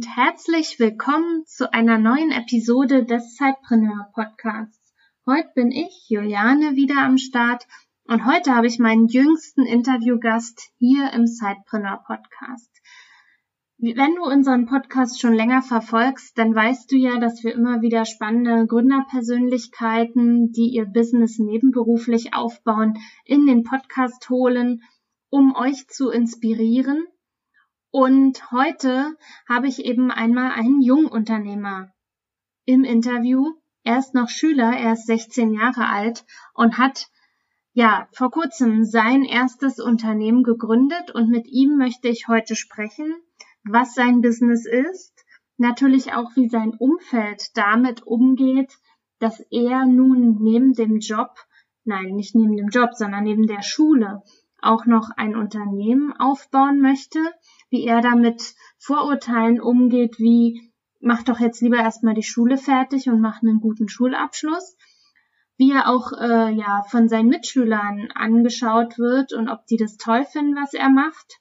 Und 0.00 0.16
herzlich 0.16 0.78
willkommen 0.78 1.44
zu 1.44 1.74
einer 1.74 1.98
neuen 1.98 2.30
Episode 2.30 3.04
des 3.04 3.34
Zeitpreneur 3.34 4.08
Podcasts. 4.14 4.94
Heute 5.26 5.50
bin 5.54 5.70
ich, 5.70 6.06
Juliane, 6.08 6.74
wieder 6.74 7.02
am 7.02 7.18
Start 7.18 7.66
und 8.04 8.24
heute 8.24 8.56
habe 8.56 8.66
ich 8.66 8.78
meinen 8.78 9.08
jüngsten 9.08 9.66
Interviewgast 9.66 10.70
hier 10.78 11.12
im 11.12 11.26
Zeitpreneur 11.26 12.02
Podcast. 12.06 12.70
Wenn 13.76 14.14
du 14.14 14.22
unseren 14.22 14.64
Podcast 14.64 15.20
schon 15.20 15.34
länger 15.34 15.60
verfolgst, 15.60 16.38
dann 16.38 16.54
weißt 16.54 16.90
du 16.90 16.96
ja, 16.96 17.18
dass 17.18 17.44
wir 17.44 17.52
immer 17.52 17.82
wieder 17.82 18.06
spannende 18.06 18.66
Gründerpersönlichkeiten, 18.66 20.50
die 20.50 20.70
ihr 20.70 20.86
Business 20.86 21.38
nebenberuflich 21.38 22.32
aufbauen, 22.32 22.96
in 23.26 23.44
den 23.44 23.64
Podcast 23.64 24.30
holen, 24.30 24.80
um 25.28 25.54
euch 25.54 25.88
zu 25.88 26.08
inspirieren 26.08 27.04
und 27.90 28.52
heute 28.52 29.16
habe 29.48 29.66
ich 29.66 29.84
eben 29.84 30.10
einmal 30.10 30.52
einen 30.52 30.80
Jungunternehmer 30.80 31.92
im 32.64 32.84
Interview. 32.84 33.54
Er 33.82 33.98
ist 33.98 34.14
noch 34.14 34.28
Schüler, 34.28 34.72
er 34.76 34.92
ist 34.92 35.06
16 35.06 35.52
Jahre 35.52 35.88
alt 35.88 36.24
und 36.54 36.78
hat 36.78 37.08
ja 37.72 38.08
vor 38.12 38.30
kurzem 38.30 38.84
sein 38.84 39.24
erstes 39.24 39.80
Unternehmen 39.80 40.44
gegründet. 40.44 41.10
Und 41.10 41.30
mit 41.30 41.46
ihm 41.46 41.76
möchte 41.76 42.08
ich 42.08 42.28
heute 42.28 42.54
sprechen, 42.54 43.14
was 43.64 43.94
sein 43.94 44.20
Business 44.20 44.66
ist, 44.66 45.24
natürlich 45.56 46.12
auch 46.12 46.36
wie 46.36 46.48
sein 46.48 46.74
Umfeld 46.78 47.56
damit 47.56 48.02
umgeht, 48.06 48.72
dass 49.18 49.40
er 49.50 49.84
nun 49.84 50.38
neben 50.40 50.74
dem 50.74 50.98
Job, 50.98 51.30
nein, 51.84 52.14
nicht 52.14 52.34
neben 52.34 52.56
dem 52.56 52.68
Job, 52.68 52.90
sondern 52.94 53.24
neben 53.24 53.46
der 53.46 53.62
Schule 53.62 54.22
auch 54.62 54.86
noch 54.86 55.10
ein 55.16 55.36
Unternehmen 55.36 56.12
aufbauen 56.12 56.80
möchte 56.80 57.18
wie 57.70 57.84
er 57.84 58.00
damit 58.00 58.54
Vorurteilen 58.78 59.60
umgeht, 59.60 60.18
wie 60.18 60.72
mach 61.00 61.22
doch 61.22 61.40
jetzt 61.40 61.62
lieber 61.62 61.78
erstmal 61.78 62.14
die 62.14 62.22
Schule 62.22 62.58
fertig 62.58 63.08
und 63.08 63.20
mach 63.20 63.42
einen 63.42 63.60
guten 63.60 63.88
Schulabschluss. 63.88 64.76
Wie 65.56 65.72
er 65.72 65.88
auch 65.88 66.12
äh, 66.12 66.52
ja 66.52 66.82
von 66.88 67.08
seinen 67.08 67.28
Mitschülern 67.28 68.10
angeschaut 68.14 68.98
wird 68.98 69.32
und 69.32 69.48
ob 69.48 69.66
die 69.66 69.76
das 69.76 69.96
toll 69.96 70.24
finden, 70.24 70.56
was 70.56 70.74
er 70.74 70.88
macht. 70.88 71.38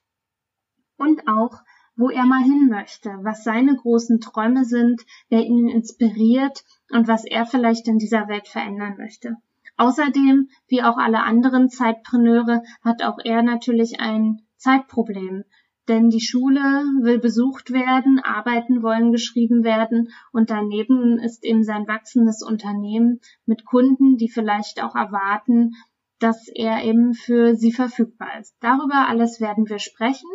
Und 0.97 1.27
auch, 1.27 1.61
wo 1.95 2.09
er 2.09 2.25
mal 2.25 2.43
hin 2.43 2.67
möchte, 2.69 3.09
was 3.23 3.43
seine 3.43 3.75
großen 3.75 4.19
Träume 4.19 4.65
sind, 4.65 5.05
wer 5.29 5.43
ihn 5.43 5.69
inspiriert 5.69 6.63
und 6.89 7.07
was 7.07 7.23
er 7.25 7.45
vielleicht 7.45 7.87
in 7.87 7.97
dieser 7.97 8.27
Welt 8.27 8.47
verändern 8.47 8.97
möchte. 8.97 9.37
Außerdem, 9.77 10.49
wie 10.67 10.83
auch 10.83 10.97
alle 10.97 11.23
anderen 11.23 11.69
Zeitpreneure, 11.69 12.63
hat 12.83 13.01
auch 13.01 13.17
er 13.23 13.41
natürlich 13.41 14.01
ein 14.01 14.41
Zeitproblem 14.57 15.45
denn 15.89 16.09
die 16.09 16.21
Schule 16.21 16.61
will 17.01 17.19
besucht 17.19 17.71
werden, 17.71 18.19
Arbeiten 18.19 18.83
wollen 18.83 19.11
geschrieben 19.11 19.63
werden 19.63 20.09
und 20.31 20.49
daneben 20.49 21.19
ist 21.19 21.43
eben 21.43 21.63
sein 21.63 21.87
wachsendes 21.87 22.43
Unternehmen 22.43 23.19
mit 23.45 23.65
Kunden, 23.65 24.15
die 24.17 24.29
vielleicht 24.29 24.81
auch 24.83 24.95
erwarten, 24.95 25.73
dass 26.19 26.47
er 26.47 26.83
eben 26.83 27.13
für 27.13 27.55
sie 27.55 27.71
verfügbar 27.71 28.39
ist. 28.39 28.55
Darüber 28.61 29.07
alles 29.07 29.41
werden 29.41 29.67
wir 29.67 29.79
sprechen 29.79 30.29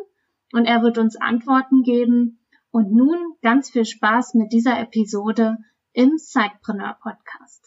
und 0.53 0.67
er 0.67 0.83
wird 0.83 0.99
uns 0.99 1.17
Antworten 1.17 1.83
geben. 1.83 2.41
Und 2.71 2.93
nun 2.93 3.37
ganz 3.41 3.71
viel 3.71 3.85
Spaß 3.85 4.35
mit 4.35 4.53
dieser 4.53 4.81
Episode 4.81 5.59
im 5.93 6.19
Sidepreneur 6.19 6.97
Podcast. 7.01 7.64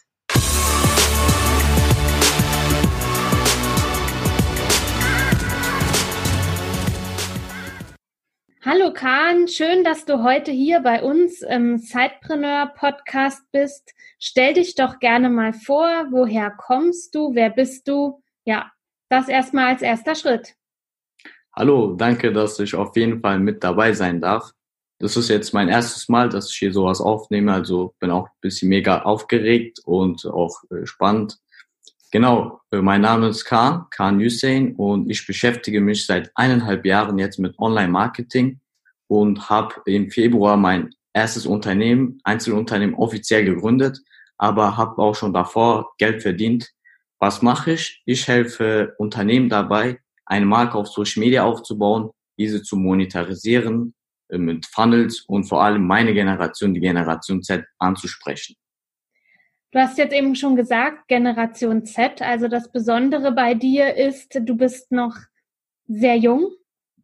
Hallo 8.70 8.92
Kahn, 8.92 9.48
schön, 9.48 9.82
dass 9.82 10.04
du 10.04 10.22
heute 10.22 10.50
hier 10.50 10.80
bei 10.80 11.02
uns 11.02 11.40
im 11.40 11.78
Sidepreneur 11.78 12.66
Podcast 12.76 13.40
bist. 13.50 13.94
Stell 14.18 14.52
dich 14.52 14.74
doch 14.74 14.98
gerne 14.98 15.30
mal 15.30 15.54
vor, 15.54 16.08
woher 16.10 16.50
kommst 16.50 17.14
du, 17.14 17.34
wer 17.34 17.48
bist 17.48 17.88
du? 17.88 18.22
Ja, 18.44 18.70
das 19.08 19.28
erstmal 19.28 19.68
als 19.68 19.80
erster 19.80 20.14
Schritt. 20.14 20.54
Hallo, 21.56 21.94
danke, 21.94 22.30
dass 22.30 22.58
ich 22.60 22.74
auf 22.74 22.94
jeden 22.94 23.22
Fall 23.22 23.40
mit 23.40 23.64
dabei 23.64 23.94
sein 23.94 24.20
darf. 24.20 24.50
Das 24.98 25.16
ist 25.16 25.30
jetzt 25.30 25.54
mein 25.54 25.70
erstes 25.70 26.10
Mal, 26.10 26.28
dass 26.28 26.50
ich 26.50 26.56
hier 26.56 26.74
sowas 26.74 27.00
aufnehme, 27.00 27.54
also 27.54 27.94
bin 28.00 28.10
auch 28.10 28.26
ein 28.26 28.40
bisschen 28.42 28.68
mega 28.68 29.00
aufgeregt 29.00 29.78
und 29.86 30.26
auch 30.26 30.62
äh, 30.70 30.84
spannend. 30.84 31.38
Genau, 32.10 32.62
äh, 32.70 32.80
mein 32.80 33.02
Name 33.02 33.28
ist 33.28 33.44
Khan, 33.44 33.84
Khan 33.90 34.18
Hussein 34.18 34.74
und 34.76 35.10
ich 35.10 35.26
beschäftige 35.26 35.82
mich 35.82 36.06
seit 36.06 36.30
eineinhalb 36.34 36.86
Jahren 36.86 37.18
jetzt 37.18 37.38
mit 37.38 37.58
Online-Marketing 37.58 38.60
und 39.08 39.50
habe 39.50 39.74
im 39.84 40.10
Februar 40.10 40.56
mein 40.56 40.90
erstes 41.12 41.44
Unternehmen, 41.44 42.18
Einzelunternehmen 42.24 42.94
offiziell 42.94 43.44
gegründet, 43.44 44.00
aber 44.38 44.78
habe 44.78 45.02
auch 45.02 45.14
schon 45.14 45.34
davor 45.34 45.92
Geld 45.98 46.22
verdient. 46.22 46.70
Was 47.18 47.42
mache 47.42 47.72
ich? 47.72 48.00
Ich 48.06 48.26
helfe 48.26 48.94
Unternehmen 48.96 49.50
dabei, 49.50 49.98
eine 50.24 50.46
Marke 50.46 50.78
auf 50.78 50.88
Social 50.88 51.20
Media 51.20 51.44
aufzubauen, 51.44 52.10
diese 52.38 52.62
zu 52.62 52.76
monetarisieren, 52.76 53.94
äh, 54.28 54.38
mit 54.38 54.64
Funnels 54.64 55.20
und 55.26 55.44
vor 55.44 55.62
allem 55.62 55.86
meine 55.86 56.14
Generation, 56.14 56.72
die 56.72 56.80
Generation 56.80 57.42
Z, 57.42 57.66
anzusprechen. 57.78 58.56
Du 59.70 59.78
hast 59.78 59.98
jetzt 59.98 60.14
eben 60.14 60.34
schon 60.34 60.56
gesagt, 60.56 61.08
Generation 61.08 61.84
Z. 61.84 62.22
Also 62.22 62.48
das 62.48 62.72
Besondere 62.72 63.32
bei 63.32 63.54
dir 63.54 63.94
ist, 63.96 64.34
du 64.40 64.56
bist 64.56 64.90
noch 64.92 65.14
sehr 65.86 66.16
jung. 66.16 66.50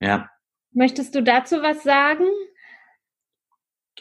Ja. 0.00 0.30
Möchtest 0.72 1.14
du 1.14 1.22
dazu 1.22 1.56
was 1.62 1.82
sagen? 1.82 2.24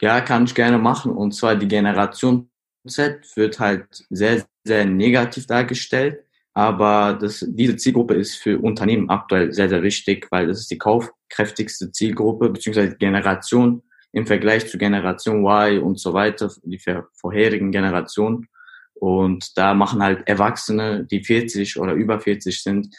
Ja, 0.00 0.20
kann 0.20 0.44
ich 0.44 0.54
gerne 0.54 0.78
machen. 0.78 1.12
Und 1.12 1.32
zwar 1.32 1.56
die 1.56 1.68
Generation 1.68 2.50
Z 2.86 3.24
wird 3.36 3.60
halt 3.60 3.86
sehr, 4.10 4.44
sehr 4.64 4.84
negativ 4.86 5.46
dargestellt. 5.46 6.24
Aber 6.54 7.18
das, 7.20 7.44
diese 7.46 7.76
Zielgruppe 7.76 8.14
ist 8.14 8.36
für 8.36 8.58
Unternehmen 8.58 9.10
aktuell 9.10 9.52
sehr, 9.52 9.68
sehr 9.68 9.82
wichtig, 9.82 10.28
weil 10.30 10.46
das 10.46 10.60
ist 10.60 10.70
die 10.70 10.78
kaufkräftigste 10.78 11.90
Zielgruppe 11.90 12.48
beziehungsweise 12.48 12.96
Generation 12.96 13.82
im 14.14 14.26
Vergleich 14.26 14.68
zu 14.68 14.78
Generation 14.78 15.44
Y 15.44 15.82
und 15.82 15.98
so 15.98 16.14
weiter, 16.14 16.50
die 16.62 16.80
vorherigen 17.12 17.72
Generationen. 17.72 18.48
Und 18.94 19.58
da 19.58 19.74
machen 19.74 20.02
halt 20.02 20.28
Erwachsene, 20.28 21.04
die 21.04 21.24
40 21.24 21.78
oder 21.78 21.94
über 21.94 22.20
40 22.20 22.62
sind, 22.62 22.94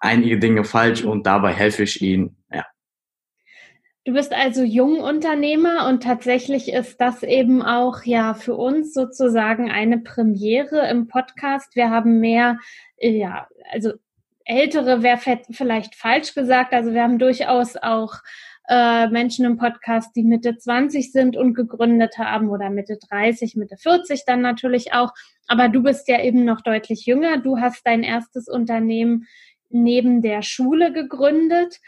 einige 0.00 0.38
Dinge 0.38 0.64
falsch 0.64 1.04
und 1.04 1.26
dabei 1.26 1.52
helfe 1.52 1.84
ich 1.84 2.02
ihnen. 2.02 2.42
Ja. 2.52 2.66
Du 4.04 4.12
bist 4.14 4.32
also 4.32 4.64
Jungunternehmer 4.64 5.86
und 5.86 6.02
tatsächlich 6.02 6.72
ist 6.72 7.00
das 7.00 7.22
eben 7.22 7.62
auch 7.62 8.02
ja 8.02 8.34
für 8.34 8.56
uns 8.56 8.92
sozusagen 8.92 9.70
eine 9.70 9.98
Premiere 9.98 10.88
im 10.90 11.06
Podcast. 11.06 11.76
Wir 11.76 11.90
haben 11.90 12.18
mehr, 12.18 12.58
ja, 12.98 13.46
also 13.70 13.92
ältere 14.44 15.04
wäre 15.04 15.18
vielleicht 15.52 15.94
falsch 15.94 16.34
gesagt. 16.34 16.72
Also 16.72 16.94
wir 16.94 17.02
haben 17.02 17.20
durchaus 17.20 17.76
auch 17.76 18.14
äh, 18.68 19.08
Menschen 19.08 19.46
im 19.46 19.56
Podcast, 19.56 20.14
die 20.14 20.22
Mitte 20.22 20.58
20 20.58 21.10
sind 21.10 21.36
und 21.36 21.54
gegründet 21.54 22.18
haben 22.18 22.50
oder 22.50 22.68
Mitte 22.68 22.98
30, 23.08 23.56
Mitte 23.56 23.76
40 23.78 24.24
dann 24.26 24.42
natürlich 24.42 24.92
auch. 24.92 25.12
Aber 25.46 25.68
du 25.68 25.82
bist 25.82 26.06
ja 26.08 26.22
eben 26.22 26.44
noch 26.44 26.60
deutlich 26.60 27.06
jünger. 27.06 27.38
Du 27.38 27.58
hast 27.58 27.86
dein 27.86 28.02
erstes 28.02 28.46
Unternehmen 28.46 29.26
neben 29.70 30.20
der 30.20 30.42
Schule 30.42 30.92
gegründet. 30.92 31.80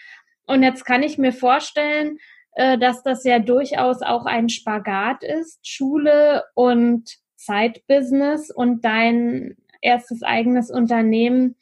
Und 0.47 0.62
jetzt 0.62 0.85
kann 0.85 1.03
ich 1.03 1.19
mir 1.19 1.32
vorstellen, 1.32 2.19
äh, 2.53 2.79
dass 2.79 3.03
das 3.03 3.25
ja 3.25 3.38
durchaus 3.38 4.00
auch 4.00 4.25
ein 4.25 4.49
Spagat 4.49 5.23
ist, 5.23 5.67
Schule 5.67 6.44
und 6.55 7.19
Zeitbusiness 7.37 8.50
und 8.50 8.85
dein 8.85 9.56
erstes 9.83 10.23
eigenes 10.23 10.71
Unternehmen 10.71 11.56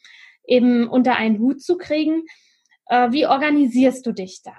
eben 0.47 0.89
unter 0.89 1.17
einen 1.17 1.41
Hut 1.41 1.61
zu 1.61 1.77
kriegen. 1.77 2.23
Äh, 2.87 3.11
wie 3.11 3.27
organisierst 3.27 4.07
du 4.07 4.13
dich 4.13 4.43
da? 4.45 4.57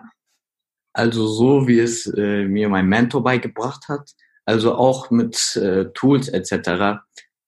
Also 0.94 1.28
so, 1.28 1.68
wie 1.68 1.80
es 1.80 2.06
äh, 2.08 2.46
mir 2.46 2.70
mein 2.70 2.88
Mentor 2.88 3.24
beigebracht 3.24 3.88
hat, 3.88 4.12
also 4.46 4.76
auch 4.76 5.12
mit 5.12 5.56
äh, 5.56 5.86
Tools 5.94 6.28
etc. 6.28 7.02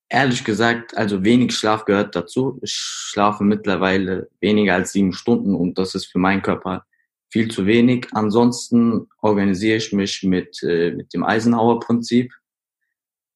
Ehrlich 0.10 0.44
gesagt, 0.44 0.96
also 0.96 1.24
wenig 1.24 1.56
Schlaf 1.56 1.86
gehört 1.86 2.16
dazu. 2.16 2.60
Ich 2.62 2.74
schlafe 2.74 3.44
mittlerweile 3.44 4.30
weniger 4.40 4.76
als 4.76 4.92
sieben 4.92 5.14
Stunden 5.14 5.56
und 5.56 5.78
das 5.78 5.96
ist 5.96 6.06
für 6.06 6.20
meinen 6.20 6.42
Körper 6.42 6.86
viel 7.32 7.50
zu 7.50 7.66
wenig. 7.66 8.08
Ansonsten 8.12 9.08
organisiere 9.22 9.78
ich 9.78 9.94
mich 9.94 10.22
mit, 10.24 10.62
äh, 10.64 10.92
mit 10.92 11.14
dem 11.14 11.24
Eisenhower-Prinzip. 11.24 12.32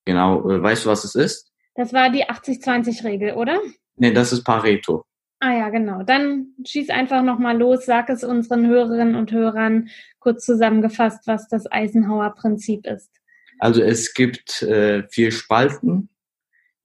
Genau, 0.06 0.50
äh, 0.50 0.62
weißt 0.62 0.86
du, 0.86 0.90
was 0.90 1.04
es 1.04 1.16
ist? 1.16 1.52
Das 1.76 1.94
war 1.94 2.10
die 2.10 2.26
80-20-Regel, 2.26 3.34
oder? 3.34 3.60
Nee, 3.96 4.12
das 4.12 4.32
ist 4.32 4.44
Pareto. 4.44 5.06
Ah 5.46 5.54
ja, 5.54 5.70
genau. 5.70 6.02
Dann 6.02 6.56
schieß 6.66 6.90
einfach 6.90 7.22
nochmal 7.22 7.56
los, 7.56 7.86
sag 7.86 8.10
es 8.10 8.24
unseren 8.24 8.66
Hörerinnen 8.66 9.14
und 9.14 9.32
Hörern 9.32 9.90
kurz 10.18 10.44
zusammengefasst, 10.44 11.28
was 11.28 11.48
das 11.48 11.72
Eisenhower-Prinzip 11.72 12.88
ist. 12.88 13.12
Also 13.60 13.84
es 13.84 14.16
gibt 14.16 14.64
äh, 14.64 15.08
vier 15.08 15.32
Spalten. 15.32 16.10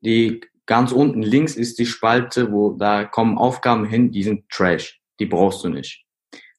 Die 0.03 0.43
ganz 0.67 0.93
unten 0.93 1.23
links 1.23 1.57
ist 1.57 1.79
die 1.79 1.87
Spalte, 1.87 2.53
wo 2.53 2.73
da 2.73 3.05
kommen 3.05 3.39
Aufgaben 3.39 3.87
hin, 3.87 4.11
die 4.12 4.25
sind 4.25 4.47
Trash. 4.51 5.01
Die 5.21 5.27
brauchst 5.27 5.65
du 5.65 5.71
nicht. 5.71 6.05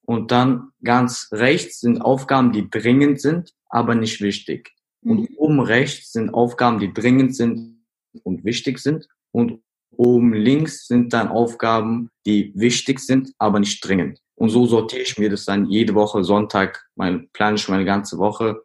Und 0.01 0.31
dann 0.31 0.71
ganz 0.83 1.29
rechts 1.31 1.81
sind 1.81 2.01
Aufgaben, 2.01 2.51
die 2.51 2.67
dringend 2.67 3.21
sind, 3.21 3.53
aber 3.69 3.93
nicht 3.93 4.21
wichtig. 4.21 4.71
Und 5.03 5.29
mhm. 5.29 5.35
oben 5.37 5.59
rechts 5.59 6.13
sind 6.13 6.33
Aufgaben, 6.33 6.79
die 6.79 6.91
dringend 6.91 7.35
sind 7.35 7.85
und 8.23 8.43
wichtig 8.43 8.79
sind. 8.79 9.07
Und 9.29 9.61
oben 9.95 10.33
links 10.33 10.87
sind 10.87 11.13
dann 11.13 11.27
Aufgaben, 11.27 12.09
die 12.25 12.51
wichtig 12.55 12.99
sind, 12.99 13.33
aber 13.37 13.59
nicht 13.59 13.85
dringend. 13.85 14.19
Und 14.35 14.49
so 14.49 14.65
sortiere 14.65 15.03
ich 15.03 15.17
mir 15.17 15.29
das 15.29 15.45
dann 15.45 15.69
jede 15.69 15.93
Woche 15.93 16.23
Sonntag, 16.23 16.87
mein, 16.95 17.29
plane 17.29 17.57
ich 17.57 17.67
meine 17.69 17.85
ganze 17.85 18.17
Woche. 18.17 18.63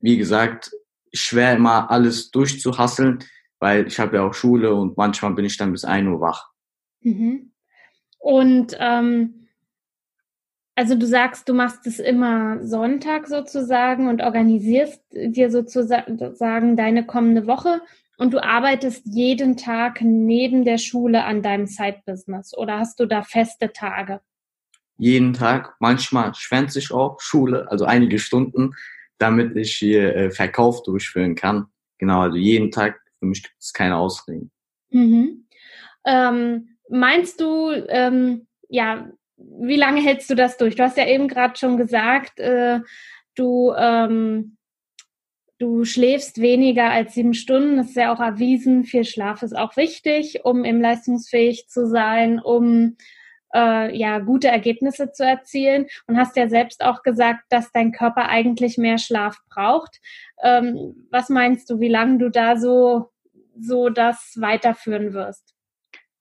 Wie 0.00 0.18
gesagt, 0.18 0.70
schwer 1.12 1.54
immer 1.54 1.90
alles 1.90 2.30
durchzuhasseln, 2.30 3.24
weil 3.58 3.86
ich 3.86 3.98
habe 3.98 4.16
ja 4.16 4.26
auch 4.26 4.34
Schule 4.34 4.74
und 4.74 4.96
manchmal 4.96 5.32
bin 5.32 5.44
ich 5.44 5.56
dann 5.56 5.72
bis 5.72 5.84
ein 5.84 6.08
Uhr 6.08 6.20
wach. 6.20 6.50
Mhm. 7.00 7.52
Und 8.18 8.76
ähm, 8.78 9.48
also 10.74 10.94
du 10.94 11.06
sagst, 11.06 11.48
du 11.48 11.54
machst 11.54 11.86
es 11.86 11.98
immer 11.98 12.64
Sonntag 12.66 13.26
sozusagen 13.26 14.08
und 14.08 14.22
organisierst 14.22 15.02
dir 15.12 15.50
sozusagen 15.50 16.76
deine 16.76 17.06
kommende 17.06 17.46
Woche 17.46 17.82
und 18.20 18.34
du 18.34 18.44
arbeitest 18.44 19.06
jeden 19.06 19.56
Tag 19.56 20.02
neben 20.02 20.66
der 20.66 20.76
Schule 20.76 21.24
an 21.24 21.40
deinem 21.42 21.66
Side-Business 21.66 22.54
oder 22.54 22.78
hast 22.78 23.00
du 23.00 23.06
da 23.06 23.22
feste 23.22 23.72
Tage? 23.72 24.20
Jeden 24.98 25.32
Tag, 25.32 25.74
manchmal 25.80 26.34
schwänze 26.34 26.80
ich 26.80 26.92
auch 26.92 27.18
Schule, 27.18 27.70
also 27.70 27.86
einige 27.86 28.18
Stunden, 28.18 28.72
damit 29.16 29.56
ich 29.56 29.74
hier 29.74 30.14
äh, 30.14 30.30
Verkauf 30.30 30.82
durchführen 30.82 31.34
kann. 31.34 31.68
Genau, 31.96 32.20
also 32.20 32.36
jeden 32.36 32.70
Tag, 32.70 33.00
für 33.20 33.24
mich 33.24 33.42
gibt 33.42 33.56
es 33.58 33.72
keine 33.72 33.96
Ausreden. 33.96 34.50
Mhm. 34.90 35.46
Ähm, 36.04 36.76
meinst 36.90 37.40
du, 37.40 37.70
ähm, 37.88 38.46
ja, 38.68 39.10
wie 39.38 39.76
lange 39.76 40.02
hältst 40.02 40.28
du 40.28 40.34
das 40.34 40.58
durch? 40.58 40.76
Du 40.76 40.82
hast 40.82 40.98
ja 40.98 41.06
eben 41.06 41.26
gerade 41.26 41.58
schon 41.58 41.78
gesagt, 41.78 42.38
äh, 42.38 42.80
du 43.34 43.72
ähm, 43.74 44.58
Du 45.60 45.84
schläfst 45.84 46.40
weniger 46.40 46.90
als 46.90 47.12
sieben 47.12 47.34
Stunden. 47.34 47.76
Das 47.76 47.88
ist 47.88 47.96
ja 47.96 48.14
auch 48.14 48.18
erwiesen. 48.18 48.84
Viel 48.84 49.04
Schlaf 49.04 49.42
ist 49.42 49.54
auch 49.54 49.76
wichtig, 49.76 50.40
um 50.42 50.64
eben 50.64 50.80
leistungsfähig 50.80 51.68
zu 51.68 51.86
sein, 51.86 52.40
um 52.40 52.96
äh, 53.54 53.94
ja 53.94 54.20
gute 54.20 54.48
Ergebnisse 54.48 55.12
zu 55.12 55.22
erzielen. 55.22 55.86
Und 56.06 56.16
hast 56.16 56.36
ja 56.36 56.48
selbst 56.48 56.82
auch 56.82 57.02
gesagt, 57.02 57.44
dass 57.50 57.72
dein 57.72 57.92
Körper 57.92 58.30
eigentlich 58.30 58.78
mehr 58.78 58.96
Schlaf 58.96 59.36
braucht. 59.50 60.00
Ähm, 60.42 61.06
was 61.10 61.28
meinst 61.28 61.68
du, 61.68 61.78
wie 61.78 61.88
lange 61.88 62.16
du 62.16 62.30
da 62.30 62.56
so 62.56 63.10
so 63.60 63.90
das 63.90 64.36
weiterführen 64.38 65.12
wirst? 65.12 65.54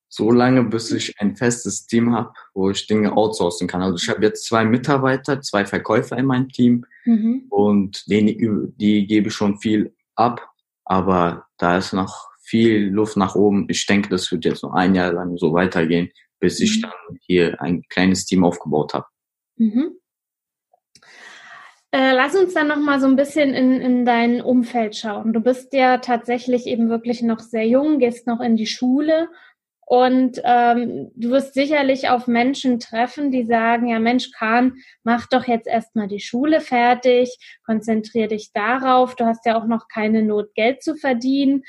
So 0.10 0.32
lange, 0.32 0.64
bis 0.64 0.92
ich 0.92 1.20
ein 1.20 1.36
festes 1.36 1.86
Team 1.86 2.14
habe, 2.14 2.34
wo 2.54 2.70
ich 2.72 2.88
Dinge 2.88 3.16
outsourcen 3.16 3.68
kann. 3.68 3.82
Also 3.82 3.96
ich 3.96 4.10
habe 4.10 4.26
jetzt 4.26 4.46
zwei 4.46 4.66
Mitarbeiter, 4.66 5.40
zwei 5.42 5.66
Verkäufer 5.66 6.18
in 6.18 6.26
meinem 6.26 6.50
Team 6.50 6.86
mhm. 7.06 7.46
und 7.50 8.10
denen, 8.10 8.76
die 8.78 9.06
gebe 9.08 9.28
ich 9.28 9.34
schon 9.34 9.60
viel 9.60 9.94
ab, 10.16 10.50
aber 10.84 11.46
da 11.58 11.78
ist 11.78 11.94
noch 11.94 12.28
viel 12.42 12.90
Luft 12.90 13.16
nach 13.16 13.36
oben. 13.36 13.68
Ich 13.70 13.86
denke, 13.86 14.10
das 14.10 14.32
wird 14.32 14.46
jetzt 14.46 14.64
noch 14.64 14.74
ein 14.74 14.96
Jahr 14.96 15.14
lang 15.14 15.38
so 15.38 15.54
weitergehen, 15.54 16.10
bis 16.40 16.60
ich 16.60 16.78
mhm. 16.78 16.82
dann 16.82 17.20
hier 17.22 17.62
ein 17.62 17.84
kleines 17.90 18.26
Team 18.26 18.44
aufgebaut 18.44 18.96
habe. 18.96 19.06
Mhm. 19.58 20.00
Äh, 21.92 22.14
lass 22.14 22.36
uns 22.36 22.54
dann 22.54 22.68
noch 22.68 22.78
mal 22.78 23.00
so 23.00 23.08
ein 23.08 23.16
bisschen 23.16 23.54
in, 23.56 23.82
in 23.82 24.06
dein 24.06 24.42
Umfeld 24.42 24.96
schauen. 24.96 25.34
Du 25.34 25.40
bist 25.40 25.74
ja 25.74 25.98
tatsächlich 25.98 26.68
eben 26.68 26.90
wirklich 26.90 27.24
noch 27.24 27.40
sehr 27.40 27.68
jung, 27.68 27.98
gehst 27.98 28.28
noch 28.28 28.42
in 28.42 28.56
die 28.56 28.68
Schule 28.68 29.28
und 29.90 30.40
ähm, 30.44 31.10
du 31.16 31.32
wirst 31.32 31.56
sicherlich 31.56 32.10
auf 32.10 32.28
Menschen 32.28 32.80
treffen, 32.80 33.32
die 33.32 33.44
sagen, 33.44 33.88
ja 33.88 33.98
Mensch, 33.98 34.30
Kahn, 34.38 34.76
mach 35.02 35.26
doch 35.26 35.48
jetzt 35.48 35.66
erstmal 35.66 36.08
die 36.08 36.20
Schule 36.20 36.62
fertig, 36.62 37.36
konzentrier 37.66 38.28
dich 38.28 38.52
darauf, 38.54 39.16
du 39.16 39.26
hast 39.26 39.48
ja 39.48 39.58
auch 39.58 39.66
noch 39.66 39.88
keine 39.88 40.22
Not, 40.22 40.54
Geld 40.54 40.84
zu 40.84 40.96
verdienen. 40.96 41.64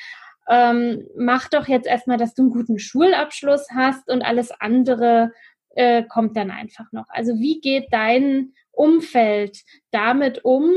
Ähm, 0.50 1.08
mach 1.16 1.48
doch 1.48 1.66
jetzt 1.66 1.86
erstmal, 1.86 2.18
dass 2.18 2.34
du 2.34 2.42
einen 2.42 2.50
guten 2.50 2.78
Schulabschluss 2.78 3.68
hast 3.74 4.10
und 4.10 4.20
alles 4.20 4.50
andere 4.50 5.32
äh, 5.70 6.02
kommt 6.02 6.36
dann 6.36 6.50
einfach 6.50 6.92
noch. 6.92 7.06
Also 7.08 7.38
wie 7.38 7.62
geht 7.62 7.86
dein 7.90 8.52
Umfeld 8.70 9.62
damit 9.92 10.44
um, 10.44 10.70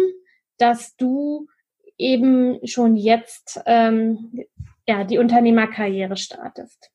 dass 0.57 0.95
du 0.95 1.47
eben 1.97 2.65
schon 2.65 2.95
jetzt 2.95 3.59
ähm, 3.65 4.45
ja, 4.87 5.03
die 5.03 5.17
Unternehmerkarriere 5.17 6.15
startest? 6.15 6.89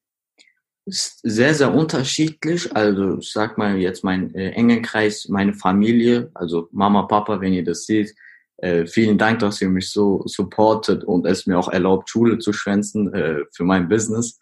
Ist 0.88 1.20
sehr, 1.22 1.54
sehr 1.54 1.72
unterschiedlich. 1.74 2.74
Also 2.74 3.18
ich 3.18 3.30
sag 3.30 3.58
mal 3.58 3.76
jetzt 3.76 4.02
mein 4.02 4.34
äh, 4.34 4.50
engen 4.50 4.82
Kreis, 4.82 5.28
meine 5.28 5.54
Familie, 5.54 6.30
also 6.34 6.68
Mama, 6.72 7.02
Papa, 7.02 7.40
wenn 7.40 7.52
ihr 7.52 7.64
das 7.64 7.84
seht, 7.84 8.14
äh, 8.58 8.86
vielen 8.86 9.18
Dank, 9.18 9.38
dass 9.38 9.60
ihr 9.60 9.68
mich 9.68 9.90
so 9.90 10.22
supportet 10.26 11.04
und 11.04 11.26
es 11.26 11.46
mir 11.46 11.58
auch 11.58 11.68
erlaubt, 11.68 12.10
Schule 12.10 12.38
zu 12.38 12.52
schwänzen 12.52 13.12
äh, 13.14 13.44
für 13.52 13.64
mein 13.64 13.88
Business. 13.88 14.38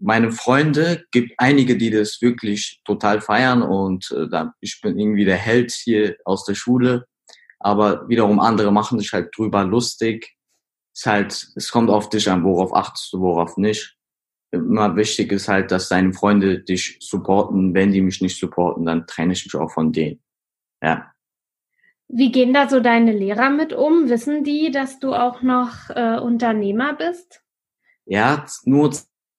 Meine 0.00 0.30
Freunde, 0.30 1.04
gibt 1.10 1.32
einige, 1.38 1.76
die 1.76 1.90
das 1.90 2.22
wirklich 2.22 2.80
total 2.84 3.20
feiern 3.20 3.62
und 3.62 4.10
äh, 4.12 4.28
da, 4.30 4.54
ich 4.60 4.80
bin 4.80 4.98
irgendwie 4.98 5.24
der 5.24 5.36
Held 5.36 5.72
hier 5.72 6.16
aus 6.24 6.44
der 6.44 6.54
Schule. 6.54 7.06
Aber 7.58 8.08
wiederum 8.08 8.38
andere 8.38 8.72
machen 8.72 9.00
sich 9.00 9.12
halt 9.12 9.36
drüber 9.36 9.64
lustig. 9.64 10.36
Es 10.94 11.04
halt, 11.04 11.48
es 11.56 11.70
kommt 11.70 11.90
auf 11.90 12.08
dich 12.08 12.30
an, 12.30 12.44
worauf 12.44 12.74
achtest 12.74 13.12
du, 13.12 13.20
worauf 13.20 13.56
nicht 13.56 13.97
immer 14.50 14.96
wichtig 14.96 15.32
ist 15.32 15.48
halt, 15.48 15.70
dass 15.70 15.88
deine 15.88 16.12
Freunde 16.12 16.60
dich 16.60 16.98
supporten. 17.00 17.74
Wenn 17.74 17.92
die 17.92 18.00
mich 18.00 18.20
nicht 18.20 18.38
supporten, 18.38 18.86
dann 18.86 19.06
trenne 19.06 19.32
ich 19.32 19.44
mich 19.44 19.54
auch 19.54 19.70
von 19.70 19.92
denen. 19.92 20.20
Ja. 20.82 21.12
Wie 22.08 22.32
gehen 22.32 22.54
da 22.54 22.68
so 22.68 22.80
deine 22.80 23.12
Lehrer 23.12 23.50
mit 23.50 23.72
um? 23.74 24.08
Wissen 24.08 24.42
die, 24.42 24.70
dass 24.70 24.98
du 24.98 25.14
auch 25.14 25.42
noch 25.42 25.90
äh, 25.90 26.18
Unternehmer 26.18 26.94
bist? 26.94 27.42
Ja, 28.06 28.46
nur 28.64 28.92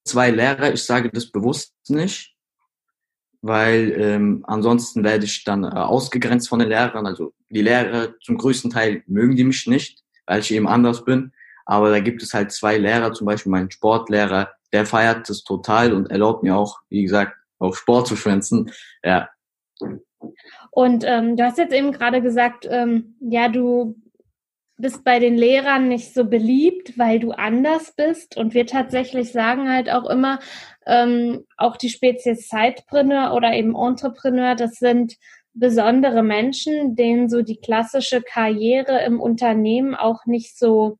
zwei 0.04 0.30
Lehrer. 0.30 0.72
Ich 0.72 0.84
sage 0.84 1.10
das 1.10 1.26
bewusst 1.32 1.74
nicht, 1.88 2.36
weil 3.42 3.92
ähm, 3.98 4.44
ansonsten 4.46 5.02
werde 5.02 5.24
ich 5.24 5.42
dann 5.42 5.64
äh, 5.64 5.68
ausgegrenzt 5.68 6.48
von 6.48 6.60
den 6.60 6.68
Lehrern. 6.68 7.06
Also 7.06 7.34
die 7.48 7.62
Lehrer 7.62 8.14
zum 8.20 8.38
größten 8.38 8.70
Teil 8.70 9.02
mögen 9.06 9.34
die 9.34 9.44
mich 9.44 9.66
nicht, 9.66 10.04
weil 10.26 10.40
ich 10.40 10.52
eben 10.52 10.68
anders 10.68 11.04
bin. 11.04 11.32
Aber 11.66 11.90
da 11.90 11.98
gibt 11.98 12.22
es 12.22 12.34
halt 12.34 12.52
zwei 12.52 12.78
Lehrer, 12.78 13.12
zum 13.12 13.26
Beispiel 13.26 13.50
mein 13.50 13.70
Sportlehrer, 13.70 14.50
der 14.72 14.86
feiert 14.86 15.28
es 15.30 15.44
total 15.44 15.92
und 15.92 16.10
erlaubt 16.10 16.42
mir 16.42 16.56
auch, 16.56 16.80
wie 16.88 17.02
gesagt, 17.02 17.36
auch 17.58 17.74
Sport 17.74 18.06
zu 18.06 18.16
schwänzen. 18.16 18.70
Ja. 19.04 19.28
Und 20.70 21.04
ähm, 21.06 21.36
du 21.36 21.44
hast 21.44 21.58
jetzt 21.58 21.74
eben 21.74 21.92
gerade 21.92 22.22
gesagt, 22.22 22.66
ähm, 22.70 23.16
ja, 23.20 23.48
du 23.48 23.96
bist 24.80 25.04
bei 25.04 25.18
den 25.18 25.36
Lehrern 25.36 25.88
nicht 25.88 26.14
so 26.14 26.24
beliebt, 26.24 26.98
weil 26.98 27.20
du 27.20 27.32
anders 27.32 27.92
bist. 27.96 28.36
Und 28.36 28.54
wir 28.54 28.66
tatsächlich 28.66 29.32
sagen 29.32 29.70
halt 29.70 29.90
auch 29.90 30.08
immer, 30.08 30.38
ähm, 30.86 31.44
auch 31.56 31.76
die 31.76 31.90
Spezies 31.90 32.48
Sidepreneur 32.48 33.34
oder 33.34 33.52
eben 33.52 33.76
Entrepreneur, 33.76 34.54
das 34.54 34.76
sind 34.76 35.16
besondere 35.52 36.22
Menschen, 36.22 36.94
denen 36.96 37.28
so 37.28 37.42
die 37.42 37.60
klassische 37.60 38.22
Karriere 38.22 39.02
im 39.04 39.20
Unternehmen 39.20 39.94
auch 39.94 40.24
nicht 40.24 40.58
so 40.58 40.98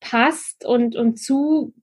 passt 0.00 0.64
und, 0.64 0.96
und 0.96 1.18
zu 1.18 1.74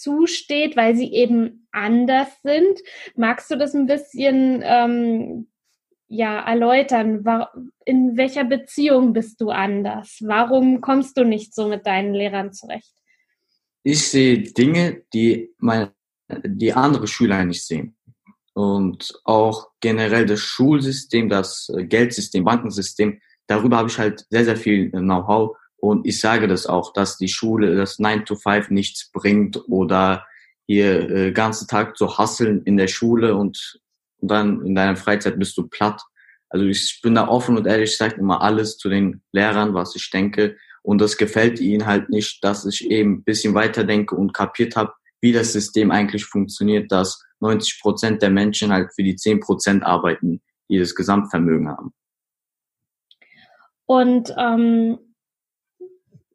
zusteht, 0.00 0.76
weil 0.76 0.96
sie 0.96 1.12
eben 1.12 1.66
anders 1.72 2.28
sind. 2.42 2.80
Magst 3.16 3.50
du 3.50 3.56
das 3.56 3.74
ein 3.74 3.86
bisschen 3.86 4.62
ähm, 4.64 5.48
ja 6.08 6.40
erläutern? 6.40 7.24
In 7.84 8.16
welcher 8.16 8.44
Beziehung 8.44 9.12
bist 9.12 9.40
du 9.40 9.50
anders? 9.50 10.18
Warum 10.20 10.80
kommst 10.80 11.16
du 11.16 11.24
nicht 11.24 11.54
so 11.54 11.68
mit 11.68 11.86
deinen 11.86 12.14
Lehrern 12.14 12.52
zurecht? 12.52 12.94
Ich 13.82 14.08
sehe 14.08 14.42
Dinge, 14.42 15.02
die 15.14 15.50
meine, 15.58 15.92
die 16.44 16.72
andere 16.72 17.06
Schüler 17.06 17.44
nicht 17.44 17.64
sehen. 17.64 17.96
Und 18.52 19.12
auch 19.24 19.68
generell 19.80 20.26
das 20.26 20.40
Schulsystem, 20.40 21.28
das 21.28 21.72
Geldsystem, 21.74 22.44
Bankensystem, 22.44 23.20
darüber 23.46 23.78
habe 23.78 23.88
ich 23.88 23.98
halt 23.98 24.26
sehr, 24.28 24.44
sehr 24.44 24.56
viel 24.56 24.90
Know-how 24.90 25.56
und 25.80 26.06
ich 26.06 26.20
sage 26.20 26.46
das 26.46 26.66
auch, 26.66 26.92
dass 26.92 27.16
die 27.16 27.28
Schule, 27.28 27.74
das 27.74 27.98
9 27.98 28.26
to 28.26 28.36
5 28.36 28.70
nichts 28.70 29.10
bringt 29.12 29.60
oder 29.68 30.26
hier 30.66 31.10
äh, 31.10 31.32
ganzen 31.32 31.66
Tag 31.66 31.96
zu 31.96 32.18
hasseln 32.18 32.62
in 32.64 32.76
der 32.76 32.86
Schule 32.86 33.34
und, 33.34 33.80
und 34.18 34.30
dann 34.30 34.64
in 34.64 34.74
deiner 34.74 34.96
Freizeit 34.96 35.38
bist 35.38 35.56
du 35.56 35.66
platt. 35.66 36.00
Also 36.50 36.66
ich 36.66 37.00
bin 37.02 37.14
da 37.14 37.28
offen 37.28 37.56
und 37.56 37.66
ehrlich, 37.66 37.92
ich 37.92 37.96
sage 37.96 38.16
immer 38.16 38.42
alles 38.42 38.76
zu 38.76 38.88
den 38.88 39.22
Lehrern, 39.32 39.74
was 39.74 39.96
ich 39.96 40.10
denke. 40.10 40.56
Und 40.82 41.00
das 41.00 41.16
gefällt 41.16 41.60
ihnen 41.60 41.86
halt 41.86 42.10
nicht, 42.10 42.44
dass 42.44 42.66
ich 42.66 42.90
eben 42.90 43.14
ein 43.14 43.24
bisschen 43.24 43.54
weiterdenke 43.54 44.14
und 44.14 44.34
kapiert 44.34 44.76
habe, 44.76 44.92
wie 45.20 45.32
das 45.32 45.52
System 45.52 45.90
eigentlich 45.90 46.24
funktioniert, 46.24 46.90
dass 46.92 47.22
90 47.40 47.80
Prozent 47.80 48.22
der 48.22 48.30
Menschen 48.30 48.72
halt 48.72 48.92
für 48.94 49.02
die 49.02 49.16
10 49.16 49.40
Prozent 49.40 49.84
arbeiten, 49.84 50.40
die 50.68 50.78
das 50.78 50.94
Gesamtvermögen 50.94 51.68
haben. 51.68 51.92
Und 53.86 54.32
ähm, 54.38 54.98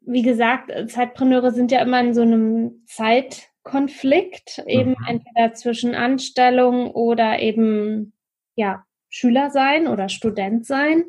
wie 0.06 0.22
gesagt, 0.22 0.72
Zeitpreneure 0.90 1.50
sind 1.50 1.72
ja 1.72 1.80
immer 1.80 2.00
in 2.00 2.14
so 2.14 2.22
einem 2.22 2.84
Zeitkonflikt, 2.86 4.62
eben 4.66 4.90
mhm. 4.90 5.06
entweder 5.06 5.52
zwischen 5.54 5.94
Anstellung 5.94 6.90
oder 6.92 7.40
eben 7.40 8.12
ja 8.54 8.84
Schüler 9.08 9.50
sein 9.50 9.88
oder 9.88 10.08
Student 10.08 10.64
sein. 10.64 11.04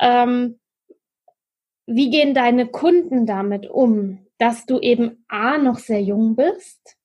Ähm, 0.00 0.58
wie 1.86 2.10
gehen 2.10 2.34
deine 2.34 2.66
Kunden 2.66 3.26
damit 3.26 3.68
um, 3.68 4.26
dass 4.38 4.66
du 4.66 4.80
eben 4.80 5.24
A 5.28 5.58
noch 5.58 5.78
sehr 5.78 6.02
jung 6.02 6.34
bist 6.34 6.96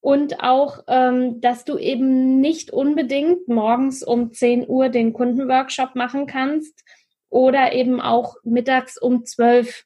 und 0.00 0.40
auch, 0.40 0.80
ähm, 0.88 1.40
dass 1.40 1.64
du 1.64 1.78
eben 1.78 2.40
nicht 2.40 2.70
unbedingt 2.70 3.48
morgens 3.48 4.02
um 4.02 4.32
10 4.32 4.68
Uhr 4.68 4.90
den 4.90 5.14
Kundenworkshop 5.14 5.94
machen 5.94 6.26
kannst 6.26 6.84
oder 7.30 7.72
eben 7.72 8.02
auch 8.02 8.36
mittags 8.42 9.00
um 9.00 9.24
12 9.24 9.84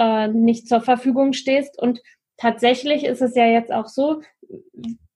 äh, 0.00 0.28
nicht 0.28 0.66
zur 0.66 0.80
Verfügung 0.80 1.34
stehst. 1.34 1.78
Und 1.78 2.00
tatsächlich 2.38 3.04
ist 3.04 3.20
es 3.20 3.34
ja 3.34 3.44
jetzt 3.44 3.70
auch 3.70 3.86
so, 3.86 4.22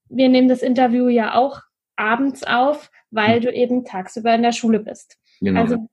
wir 0.09 0.29
nehmen 0.29 0.47
das 0.47 0.61
Interview 0.61 1.07
ja 1.07 1.33
auch 1.33 1.61
abends 1.95 2.43
auf, 2.43 2.91
weil 3.09 3.39
du 3.39 3.51
eben 3.51 3.83
tagsüber 3.83 4.35
in 4.35 4.43
der 4.43 4.51
Schule 4.51 4.79
bist. 4.79 5.17
Genau. 5.41 5.61
Also 5.61 5.89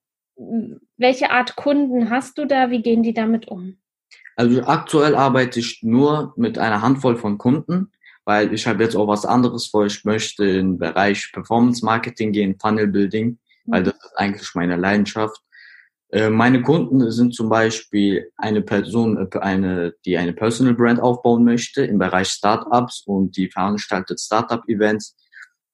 welche 0.99 1.31
Art 1.31 1.57
Kunden 1.57 2.11
hast 2.11 2.37
du 2.37 2.45
da? 2.45 2.71
Wie 2.71 2.83
gehen 2.83 3.03
die 3.03 3.15
damit 3.15 3.49
um? 3.49 3.79
Also 4.37 4.63
aktuell 4.65 5.15
arbeite 5.15 5.61
ich 5.61 5.83
nur 5.83 6.35
mit 6.37 6.59
einer 6.59 6.83
Handvoll 6.83 7.17
von 7.17 7.39
Kunden, 7.39 7.93
weil 8.25 8.53
ich 8.53 8.67
habe 8.67 8.83
jetzt 8.83 8.97
auch 8.97 9.09
was 9.09 9.25
anderes 9.25 9.69
vor. 9.69 9.87
Ich 9.87 10.05
möchte 10.05 10.45
im 10.45 10.79
Bereich 10.79 11.31
Performance 11.33 11.85
Marketing 11.85 12.33
gehen, 12.33 12.59
Funnel 12.61 12.89
Building, 12.89 13.39
weil 13.67 13.83
mhm. 13.83 13.87
das 13.87 13.95
ist 13.95 14.17
eigentlich 14.17 14.55
meine 14.55 14.77
Leidenschaft. 14.77 15.41
Äh, 16.13 16.29
meine 16.29 16.61
Kunden 16.61 17.11
sind 17.11 17.35
zum 17.35 17.49
Beispiel 17.49 18.31
eine 18.37 18.61
Person, 18.61 19.17
äh, 19.17 19.39
eine, 19.39 19.95
die 20.05 20.19
eine 20.19 20.35
Personal 20.35 20.75
Brand 20.75 21.01
aufbauen 21.01 21.43
möchte 21.43 21.85
im 21.85 21.99
Bereich 21.99 22.29
Startups 22.29 23.03
und 23.07 23.37
die 23.37 23.49
veranstaltet 23.49 24.21
Startup-Events. 24.21 25.17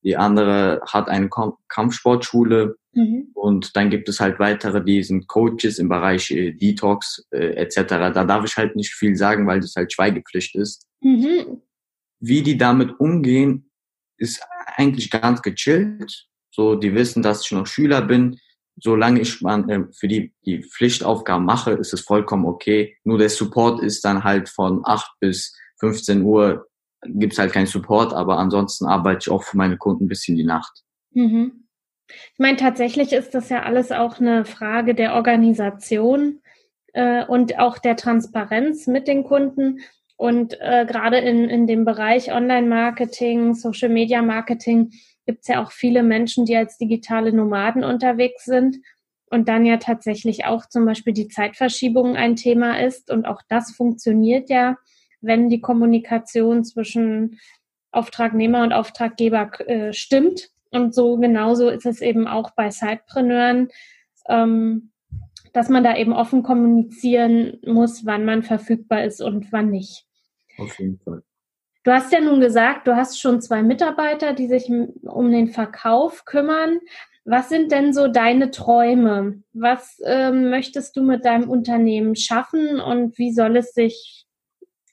Die 0.05 0.17
andere 0.17 0.81
hat 0.87 1.09
eine 1.09 1.29
Kampfsportschule 1.69 2.77
mhm. 2.93 3.33
und 3.35 3.75
dann 3.77 3.91
gibt 3.91 4.09
es 4.09 4.21
halt 4.21 4.39
weitere, 4.39 4.83
die 4.83 5.03
sind 5.03 5.27
Coaches 5.27 5.81
im 5.81 5.89
Bereich 5.89 6.31
äh, 6.31 6.53
Detox 6.53 7.27
äh, 7.33 7.57
etc. 7.57 7.89
Da 7.89 8.25
darf 8.25 8.45
ich 8.45 8.57
halt 8.57 8.77
nicht 8.77 8.95
viel 8.95 9.17
sagen, 9.17 9.45
weil 9.49 9.59
das 9.59 9.75
halt 9.75 9.93
Schweigepflicht 9.93 10.55
ist. 10.55 10.87
Mhm. 11.01 11.63
Wie 12.21 12.43
die 12.43 12.57
damit 12.57 13.01
umgehen, 13.01 13.71
ist 14.19 14.41
eigentlich 14.77 15.11
ganz 15.11 15.43
gechillt. 15.43 16.27
So, 16.53 16.77
die 16.77 16.95
wissen, 16.95 17.25
dass 17.25 17.45
ich 17.45 17.51
noch 17.51 17.67
Schüler 17.67 18.03
bin. 18.03 18.39
Solange 18.81 19.21
ich 19.21 19.41
man, 19.41 19.69
äh, 19.69 19.85
für 19.93 20.09
die 20.09 20.33
die 20.45 20.63
Pflichtaufgaben 20.63 21.45
mache, 21.45 21.73
ist 21.73 21.93
es 21.93 22.01
vollkommen 22.01 22.47
okay. 22.47 22.97
Nur 23.05 23.19
der 23.19 23.29
Support 23.29 23.83
ist 23.83 24.05
dann 24.05 24.25
halt 24.25 24.49
von 24.49 24.83
8 24.85 25.11
bis 25.21 25.55
15 25.81 26.23
Uhr 26.23 26.69
gibt's 27.05 27.39
halt 27.39 27.53
keinen 27.53 27.67
Support, 27.67 28.13
aber 28.13 28.39
ansonsten 28.39 28.87
arbeite 28.87 29.19
ich 29.23 29.31
auch 29.31 29.45
für 29.45 29.57
meine 29.57 29.77
Kunden 29.77 30.09
bis 30.09 30.27
in 30.29 30.37
die 30.37 30.45
Nacht. 30.45 30.83
Mhm. 31.13 31.65
Ich 32.09 32.39
meine, 32.39 32.57
tatsächlich 32.57 33.13
ist 33.13 33.35
das 33.35 33.49
ja 33.51 33.63
alles 33.63 33.93
auch 33.93 34.19
eine 34.19 34.45
Frage 34.45 34.95
der 34.95 35.15
Organisation 35.15 36.41
äh, 36.95 37.25
und 37.25 37.59
auch 37.59 37.79
der 37.79 37.97
Transparenz 37.97 38.87
mit 38.87 39.07
den 39.09 39.25
Kunden. 39.25 39.81
Und 40.17 40.59
äh, 40.61 40.85
gerade 40.87 41.19
in, 41.19 41.49
in 41.49 41.67
dem 41.67 41.85
Bereich 41.85 42.33
Online-Marketing, 42.33 43.55
Social-Media-Marketing 43.55 44.91
gibt 45.29 45.43
es 45.43 45.49
ja 45.49 45.63
auch 45.63 45.71
viele 45.71 46.03
Menschen, 46.03 46.47
die 46.47 46.57
als 46.57 46.79
digitale 46.79 47.33
Nomaden 47.33 47.85
unterwegs 47.85 48.45
sind 48.45 48.79
und 49.31 49.47
dann 49.47 49.65
ja 49.65 49.77
tatsächlich 49.77 50.47
auch 50.47 50.67
zum 50.67 50.87
Beispiel 50.87 51.13
die 51.13 51.29
Zeitverschiebung 51.29 52.17
ein 52.17 52.35
Thema 52.35 52.81
ist. 52.81 53.11
Und 53.11 53.27
auch 53.27 53.43
das 53.49 53.71
funktioniert 53.77 54.51
ja 54.51 54.77
wenn 55.21 55.49
die 55.49 55.61
Kommunikation 55.61 56.65
zwischen 56.65 57.39
Auftragnehmer 57.91 58.63
und 58.63 58.73
Auftraggeber 58.73 59.51
äh, 59.69 59.93
stimmt. 59.93 60.51
Und 60.71 60.95
so 60.95 61.17
genauso 61.17 61.69
ist 61.69 61.87
es 61.87 62.01
eben 62.01 62.27
auch 62.27 62.51
bei 62.51 62.71
Sidepreneuren, 62.71 63.69
ähm, 64.29 64.91
dass 65.53 65.71
man 65.71 65.83
da 65.83 65.97
eben 65.97 66.13
offen 66.13 66.43
kommunizieren 66.43 67.59
muss, 67.65 68.05
wann 68.05 68.25
man 68.25 68.43
verfügbar 68.43 69.05
ist 69.05 69.23
und 69.23 69.51
wann 69.51 69.71
nicht. 69.71 70.07
Auf 70.59 70.79
jeden 70.79 70.99
Fall. 70.99 71.23
Du 71.89 71.95
hast 71.95 72.13
ja 72.13 72.21
nun 72.21 72.39
gesagt, 72.39 72.87
du 72.87 72.97
hast 72.97 73.19
schon 73.19 73.41
zwei 73.41 73.63
Mitarbeiter, 73.63 74.35
die 74.35 74.47
sich 74.47 74.69
um 74.69 75.33
den 75.33 75.49
Verkauf 75.49 76.27
kümmern. 76.27 76.81
Was 77.25 77.49
sind 77.49 77.73
denn 77.73 77.95
so 77.95 78.09
deine 78.09 78.51
Träume? 78.51 79.43
Was 79.55 79.99
ähm, 80.05 80.51
möchtest 80.51 80.99
du 80.99 81.03
mit 81.03 81.25
deinem 81.25 81.49
Unternehmen 81.49 82.15
schaffen 82.15 82.79
und 82.79 83.17
wie 83.17 83.33
soll 83.33 83.57
es 83.57 83.73
sich 83.73 84.27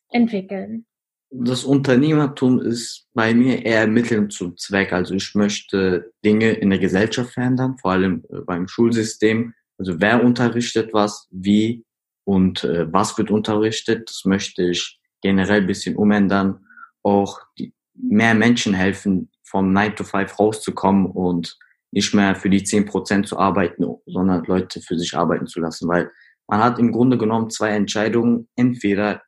entwickeln? 0.10 0.86
Das 1.32 1.66
Unternehmertum 1.66 2.62
ist 2.62 3.10
bei 3.14 3.34
mir 3.34 3.66
eher 3.66 3.88
Mittel 3.88 4.30
zum 4.30 4.56
Zweck. 4.56 4.94
Also 4.94 5.16
ich 5.16 5.36
möchte 5.36 6.14
Dinge 6.24 6.54
in 6.54 6.70
der 6.70 6.80
Gesellschaft 6.80 7.34
verändern, 7.34 7.76
vor 7.78 7.92
allem 7.92 8.24
äh, 8.30 8.40
beim 8.40 8.70
Schulsystem. 8.70 9.54
Also 9.78 10.00
wer 10.00 10.24
unterrichtet 10.24 10.94
was, 10.94 11.28
wie 11.30 11.84
und 12.24 12.64
äh, 12.64 12.88
was 12.94 13.18
wird 13.18 13.32
unterrichtet, 13.32 14.10
das 14.10 14.24
möchte 14.24 14.70
ich 14.70 14.98
generell 15.22 15.60
ein 15.60 15.68
bisschen 15.68 15.98
umändern. 15.98 16.62
Auch 17.06 17.40
die, 17.58 17.74
mehr 17.94 18.34
Menschen 18.34 18.74
helfen, 18.74 19.30
vom 19.44 19.72
9 19.72 19.96
to 19.96 20.04
5 20.04 20.40
rauszukommen 20.40 21.06
und 21.06 21.58
nicht 21.92 22.14
mehr 22.14 22.36
für 22.36 22.50
die 22.50 22.62
10% 22.62 23.24
zu 23.24 23.38
arbeiten, 23.38 23.86
sondern 24.06 24.44
Leute 24.46 24.82
für 24.82 24.98
sich 24.98 25.16
arbeiten 25.16 25.48
zu 25.48 25.62
lassen. 25.62 25.88
Weil 25.88 26.12
man 26.48 26.64
hat 26.64 26.80
im 26.80 26.92
Grunde 26.92 27.18
genommen 27.18 27.50
zwei 27.50 27.70
Entscheidungen. 27.70 28.50
Entweder 28.56 29.22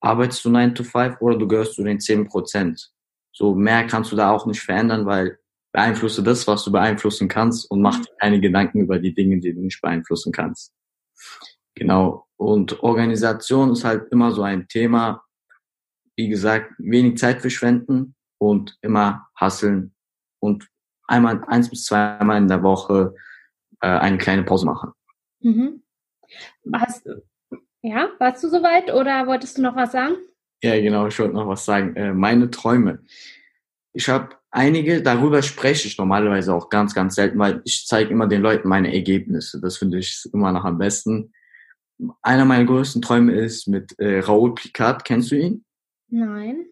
arbeitest 0.00 0.44
du 0.44 0.50
9 0.50 0.74
to 0.74 0.84
5 0.84 1.20
oder 1.20 1.36
du 1.36 1.48
gehörst 1.48 1.74
zu 1.74 1.82
den 1.82 2.00
10 2.00 2.26
Prozent. 2.26 2.92
So 3.32 3.54
mehr 3.54 3.86
kannst 3.86 4.12
du 4.12 4.16
da 4.16 4.30
auch 4.30 4.46
nicht 4.46 4.60
verändern, 4.60 5.04
weil 5.04 5.38
beeinflusse 5.72 6.22
das, 6.22 6.46
was 6.46 6.64
du 6.64 6.72
beeinflussen 6.72 7.28
kannst 7.28 7.70
und 7.70 7.82
mach 7.82 7.98
dir 7.98 8.12
keine 8.18 8.40
Gedanken 8.40 8.80
über 8.80 8.98
die 8.98 9.14
Dinge, 9.14 9.40
die 9.40 9.52
du 9.52 9.60
nicht 9.60 9.80
beeinflussen 9.82 10.32
kannst. 10.32 10.72
Genau. 11.74 12.26
Und 12.36 12.82
Organisation 12.82 13.72
ist 13.72 13.84
halt 13.84 14.10
immer 14.10 14.32
so 14.32 14.42
ein 14.42 14.68
Thema. 14.68 15.22
Wie 16.16 16.28
gesagt, 16.28 16.72
wenig 16.78 17.18
Zeit 17.18 17.40
verschwenden 17.40 18.14
und 18.38 18.78
immer 18.80 19.28
hasseln 19.34 19.94
und 20.40 20.68
einmal, 21.06 21.44
eins 21.46 21.70
bis 21.70 21.84
zweimal 21.84 22.38
in 22.38 22.48
der 22.48 22.62
Woche 22.62 23.14
äh, 23.80 23.86
eine 23.86 24.18
kleine 24.18 24.42
Pause 24.44 24.66
machen. 24.66 24.92
Mhm. 25.40 25.82
Hast, 26.72 27.06
ja, 27.82 28.08
warst 28.18 28.42
du 28.42 28.48
soweit 28.48 28.92
oder 28.92 29.26
wolltest 29.26 29.58
du 29.58 29.62
noch 29.62 29.76
was 29.76 29.92
sagen? 29.92 30.16
Ja, 30.62 30.80
genau, 30.80 31.06
ich 31.06 31.18
wollte 31.18 31.34
noch 31.34 31.46
was 31.46 31.64
sagen. 31.64 31.94
Äh, 31.96 32.14
meine 32.14 32.50
Träume. 32.50 33.04
Ich 33.92 34.08
habe 34.08 34.36
einige, 34.50 35.02
darüber 35.02 35.42
spreche 35.42 35.86
ich 35.86 35.98
normalerweise 35.98 36.54
auch 36.54 36.70
ganz, 36.70 36.94
ganz 36.94 37.14
selten, 37.14 37.38
weil 37.38 37.60
ich 37.64 37.86
zeige 37.86 38.10
immer 38.10 38.26
den 38.26 38.42
Leuten 38.42 38.68
meine 38.68 38.92
Ergebnisse. 38.92 39.60
Das 39.60 39.76
finde 39.76 39.98
ich 39.98 40.28
immer 40.32 40.52
noch 40.52 40.64
am 40.64 40.78
besten. 40.78 41.32
Einer 42.22 42.44
meiner 42.44 42.64
größten 42.64 43.02
Träume 43.02 43.32
ist 43.32 43.68
mit 43.68 43.98
äh, 43.98 44.20
Raoul 44.20 44.54
Plikat. 44.54 45.04
Kennst 45.04 45.30
du 45.30 45.36
ihn? 45.36 45.65
Nein 46.08 46.66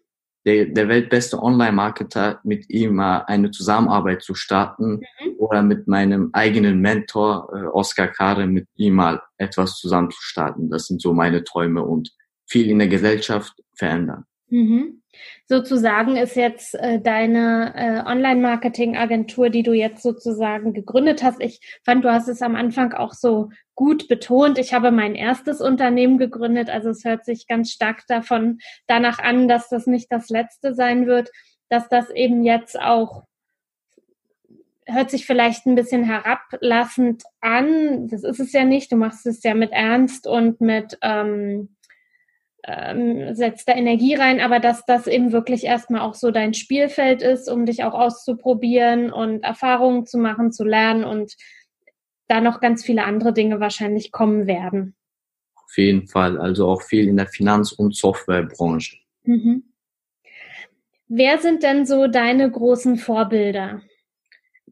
der, 0.45 0.65
der 0.65 0.87
weltbeste 0.87 1.41
Online-Marketer, 1.41 2.39
mit 2.43 2.69
ihm 2.69 2.99
äh, 2.99 3.21
eine 3.25 3.51
Zusammenarbeit 3.51 4.21
zu 4.21 4.35
starten 4.35 5.01
mhm. 5.19 5.35
oder 5.37 5.63
mit 5.63 5.87
meinem 5.87 6.29
eigenen 6.33 6.79
Mentor 6.79 7.49
äh, 7.53 7.65
Oskar 7.65 8.07
Kare 8.07 8.45
mit 8.45 8.67
ihm 8.75 8.95
mal 8.95 9.21
etwas 9.37 9.77
zusammen 9.77 10.11
zu 10.11 10.21
starten. 10.21 10.69
Das 10.69 10.85
sind 10.85 11.01
so 11.01 11.13
meine 11.13 11.43
Träume 11.43 11.83
und 11.83 12.11
viel 12.47 12.69
in 12.69 12.79
der 12.79 12.87
Gesellschaft 12.87 13.53
verändern. 13.75 14.25
Mhm. 14.55 15.01
Sozusagen 15.47 16.15
ist 16.15 16.37
jetzt 16.37 16.75
äh, 16.75 17.01
deine 17.01 17.73
äh, 17.75 18.09
Online-Marketing-Agentur, 18.09 19.49
die 19.49 19.63
du 19.63 19.73
jetzt 19.73 20.01
sozusagen 20.01 20.71
gegründet 20.71 21.23
hast. 21.23 21.41
Ich 21.41 21.59
fand, 21.83 22.05
du 22.05 22.11
hast 22.11 22.29
es 22.29 22.41
am 22.41 22.55
Anfang 22.55 22.93
auch 22.93 23.11
so 23.11 23.49
gut 23.75 24.07
betont. 24.07 24.57
Ich 24.57 24.73
habe 24.73 24.91
mein 24.91 25.13
erstes 25.13 25.59
Unternehmen 25.59 26.17
gegründet. 26.17 26.69
Also 26.69 26.89
es 26.89 27.03
hört 27.03 27.25
sich 27.25 27.47
ganz 27.47 27.71
stark 27.71 28.07
davon 28.07 28.59
danach 28.87 29.19
an, 29.19 29.49
dass 29.49 29.67
das 29.67 29.87
nicht 29.87 30.09
das 30.09 30.29
letzte 30.29 30.73
sein 30.73 31.05
wird, 31.05 31.31
dass 31.67 31.89
das 31.89 32.09
eben 32.09 32.45
jetzt 32.45 32.79
auch 32.79 33.23
hört 34.87 35.09
sich 35.09 35.25
vielleicht 35.25 35.65
ein 35.65 35.75
bisschen 35.75 36.03
herablassend 36.03 37.23
an. 37.41 38.07
Das 38.07 38.23
ist 38.23 38.39
es 38.39 38.53
ja 38.53 38.63
nicht. 38.63 38.91
Du 38.91 38.95
machst 38.95 39.25
es 39.25 39.41
ja 39.43 39.55
mit 39.55 39.71
Ernst 39.71 40.27
und 40.27 40.61
mit 40.61 40.97
ähm, 41.01 41.74
ähm, 42.67 43.35
setzt 43.35 43.67
da 43.67 43.73
Energie 43.73 44.15
rein, 44.15 44.39
aber 44.39 44.59
dass 44.59 44.85
das 44.85 45.07
eben 45.07 45.31
wirklich 45.31 45.65
erstmal 45.65 46.01
auch 46.01 46.15
so 46.15 46.31
dein 46.31 46.53
Spielfeld 46.53 47.21
ist, 47.21 47.49
um 47.49 47.65
dich 47.65 47.83
auch 47.83 47.93
auszuprobieren 47.93 49.11
und 49.11 49.43
Erfahrungen 49.43 50.05
zu 50.05 50.17
machen, 50.17 50.51
zu 50.51 50.63
lernen 50.63 51.03
und 51.03 51.35
da 52.27 52.41
noch 52.41 52.59
ganz 52.59 52.83
viele 52.83 53.03
andere 53.03 53.33
Dinge 53.33 53.59
wahrscheinlich 53.59 54.11
kommen 54.11 54.47
werden. 54.47 54.95
Auf 55.55 55.77
jeden 55.77 56.07
Fall. 56.07 56.39
Also 56.39 56.67
auch 56.67 56.81
viel 56.81 57.07
in 57.07 57.17
der 57.17 57.27
Finanz- 57.27 57.71
und 57.71 57.95
Softwarebranche. 57.95 58.97
Mhm. 59.23 59.63
Wer 61.07 61.37
sind 61.37 61.61
denn 61.61 61.85
so 61.85 62.07
deine 62.07 62.49
großen 62.49 62.97
Vorbilder? 62.97 63.81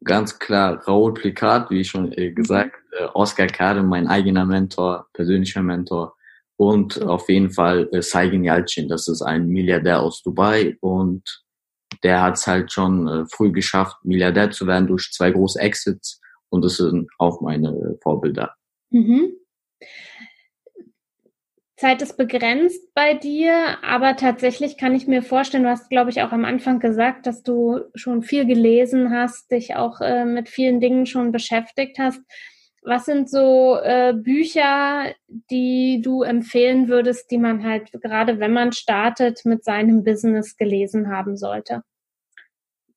Ganz 0.04 0.40
klar 0.40 0.82
Raoul 0.88 1.14
Plikat, 1.14 1.70
wie 1.70 1.84
schon 1.84 2.12
äh, 2.14 2.32
mhm. 2.32 2.36
gesagt, 2.36 2.76
äh, 2.98 3.06
Oscar 3.14 3.48
Kade, 3.48 3.84
mein 3.84 4.08
eigener 4.08 4.46
Mentor, 4.46 5.08
persönlicher 5.14 5.62
Mentor. 5.62 6.16
Und 6.64 7.02
auf 7.04 7.28
jeden 7.28 7.52
Fall 7.52 7.90
äh, 7.92 8.02
Saigin 8.02 8.46
Yalcin, 8.46 8.88
das 8.88 9.10
ist 9.10 9.22
ein 9.22 9.50
Milliardär 9.50 10.00
aus 10.00 10.24
Dubai 10.24 10.78
und 10.80 11.44
der 12.04 12.22
hat 12.22 12.36
es 12.36 12.48
halt 12.48 12.72
schon 12.72 13.06
äh, 13.10 13.26
früh 13.26 13.52
geschafft, 13.52 13.98
Milliardär 14.04 14.50
zu 14.50 14.66
werden 14.66 14.88
durch 14.88 15.12
zwei 15.12 15.32
große 15.32 15.60
Exits 15.60 16.22
und 16.48 16.64
das 16.64 16.78
sind 16.78 17.10
auch 17.18 17.42
meine 17.42 17.98
Vorbilder. 18.02 18.56
Mhm. 18.92 19.34
Zeit 21.76 22.02
ist 22.02 22.16
begrenzt 22.16 22.94
bei 22.94 23.14
dir, 23.14 23.84
aber 23.84 24.16
tatsächlich 24.16 24.78
kann 24.78 24.96
ich 24.96 25.06
mir 25.06 25.22
vorstellen, 25.22 25.64
du 25.64 25.70
hast, 25.70 25.90
glaube 25.90 26.12
ich, 26.12 26.22
auch 26.22 26.32
am 26.32 26.46
Anfang 26.46 26.80
gesagt, 26.80 27.28
dass 27.28 27.44
du 27.44 27.82
schon 27.94 28.22
viel 28.22 28.46
gelesen 28.46 29.12
hast, 29.12 29.52
dich 29.52 29.76
auch 29.76 30.00
äh, 30.00 30.24
mit 30.24 30.48
vielen 30.48 30.80
Dingen 30.80 31.06
schon 31.08 31.34
beschäftigt 31.34 32.00
hast. 32.00 32.22
Was 32.86 33.06
sind 33.06 33.30
so 33.30 33.78
äh, 33.82 34.14
Bücher, 34.14 35.14
die 35.28 36.02
du 36.04 36.24
empfehlen 36.24 36.90
würdest, 36.90 37.32
die 37.32 37.38
man 37.38 37.64
halt 37.64 37.92
gerade, 38.02 38.40
wenn 38.40 38.54
man 38.54 38.74
startet, 38.74 39.46
mit 39.46 39.64
seinem 39.64 40.04
Business 40.04 40.58
gelesen 40.58 41.10
haben 41.10 41.38
sollte? 41.38 41.84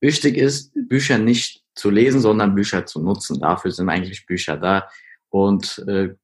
Wichtig 0.01 0.37
ist, 0.37 0.73
Bücher 0.75 1.19
nicht 1.19 1.63
zu 1.75 1.91
lesen, 1.91 2.21
sondern 2.21 2.55
Bücher 2.55 2.85
zu 2.87 3.01
nutzen. 3.01 3.41
Dafür 3.41 3.71
sind 3.71 3.89
eigentlich 3.89 4.27
Bücher 4.27 4.57
da. 4.57 4.89
Und 5.31 5.85
äh, 5.87 6.15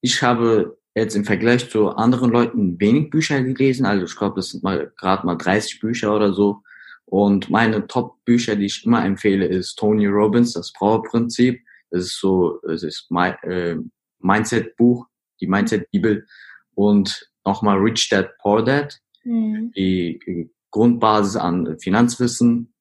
ich 0.00 0.22
habe 0.22 0.78
jetzt 0.94 1.14
im 1.14 1.24
Vergleich 1.24 1.70
zu 1.70 1.90
anderen 1.90 2.30
Leuten 2.30 2.80
wenig 2.80 3.10
Bücher 3.10 3.42
gelesen. 3.42 3.86
Also 3.86 4.04
ich 4.04 4.16
glaube, 4.16 4.36
das 4.36 4.50
sind 4.50 4.62
mal 4.62 4.92
gerade 4.96 5.24
mal 5.26 5.36
30 5.36 5.80
Bücher 5.80 6.14
oder 6.14 6.32
so. 6.32 6.62
Und 7.04 7.50
meine 7.50 7.86
Top-Bücher, 7.86 8.56
die 8.56 8.66
ich 8.66 8.84
immer 8.84 9.04
empfehle, 9.04 9.46
ist 9.46 9.76
Tony 9.76 10.06
Robbins, 10.06 10.54
das 10.54 10.72
Power-Prinzip. 10.72 11.60
Das 11.92 12.06
ist 12.06 12.18
so, 12.18 12.60
es 12.62 12.82
ist 12.82 13.06
mein, 13.10 13.34
äh, 13.42 13.76
Mindset-Buch, 14.18 15.06
die 15.40 15.46
Mindset-Bibel. 15.46 16.26
Und 16.74 17.30
nochmal 17.44 17.78
Rich 17.78 18.08
Dad, 18.08 18.30
Poor 18.38 18.64
Dad, 18.64 18.98
mhm. 19.24 19.72
die 19.76 20.50
Grundbasis 20.70 21.36
an 21.36 21.78
Finanzwissen. 21.78 22.72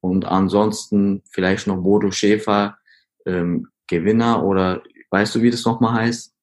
Und 0.00 0.24
ansonsten 0.24 1.22
vielleicht 1.30 1.66
noch 1.66 1.82
Bodo 1.82 2.10
Schäfer, 2.10 2.78
ähm, 3.26 3.68
Gewinner 3.86 4.44
oder 4.44 4.82
weißt 5.10 5.34
du, 5.34 5.42
wie 5.42 5.50
das 5.50 5.64
nochmal 5.64 5.94
heißt? 5.94 6.34